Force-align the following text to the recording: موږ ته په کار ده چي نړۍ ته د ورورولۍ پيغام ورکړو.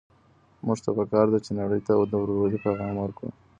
موږ 0.65 0.77
ته 0.83 0.89
په 0.97 1.03
کار 1.11 1.25
ده 1.33 1.39
چي 1.45 1.51
نړۍ 1.61 1.79
ته 1.87 1.91
د 2.11 2.13
ورورولۍ 2.21 2.57
پيغام 2.65 2.93
ورکړو. 2.99 3.29